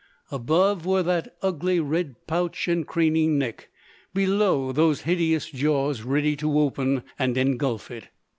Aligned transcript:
Above 0.31 0.83
were 0.83 1.03
that 1.03 1.35
ugly 1.43 1.79
red 1.79 2.15
pouch 2.25 2.67
and 2.67 2.87
craning 2.87 3.37
neck; 3.37 3.69
below, 4.15 4.71
those 4.71 5.01
hideous 5.01 5.45
jaws, 5.51 6.01
ready 6.01 6.35
to 6.35 6.57
open 6.57 7.03
and 7.19 7.37
engulf 7.37 7.91
it. 7.91 8.07